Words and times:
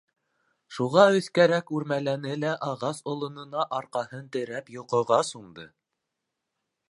Шуға 0.77 1.03
өҫкәрәк 1.17 1.69
үрмәләне 1.79 2.31
лә, 2.45 2.55
ағас 2.69 3.03
олонона 3.13 3.67
арҡаһын 3.81 4.25
терәп, 4.37 4.71
йоҡоға 4.79 5.23
сумды. 5.33 5.69